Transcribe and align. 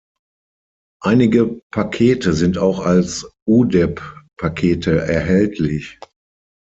Einige 1.03 1.61
Pakete 1.69 2.33
sind 2.33 2.57
auch 2.57 2.79
als 2.79 3.31
udeb-Pakete 3.47 4.99
erhältlich. 4.99 5.99